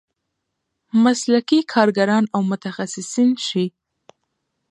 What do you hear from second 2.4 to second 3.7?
متخصصین شي.